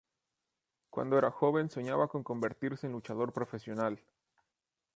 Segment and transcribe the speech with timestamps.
[0.89, 3.99] Cuando era joven, soñaba con convertirse en luchador profesional.